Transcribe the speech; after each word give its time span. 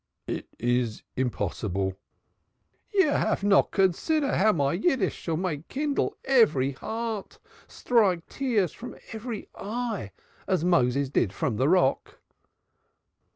"It 0.25 0.47
is 0.57 1.03
impossible." 1.15 1.93
"You 2.91 3.09
haf 3.11 3.43
not 3.43 3.69
considair 3.69 4.35
how 4.35 4.51
my 4.51 4.73
Yiddish 4.73 5.13
shall 5.13 5.37
make 5.37 5.67
kindle 5.67 6.17
every 6.25 6.71
heart, 6.71 7.37
strike 7.67 8.25
tears 8.25 8.71
from 8.73 8.97
every 9.13 9.47
eye, 9.53 10.09
as 10.47 10.65
Moses 10.65 11.09
did 11.11 11.31
from 11.33 11.57
de 11.57 11.69
rock." 11.69 12.17